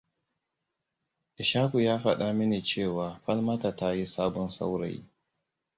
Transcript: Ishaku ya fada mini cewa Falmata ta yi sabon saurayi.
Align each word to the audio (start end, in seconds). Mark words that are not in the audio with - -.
Ishaku 1.37 1.79
ya 1.81 1.99
fada 1.99 2.33
mini 2.33 2.61
cewa 2.61 3.19
Falmata 3.25 3.75
ta 3.75 3.91
yi 3.93 4.05
sabon 4.05 4.49
saurayi. 4.49 5.05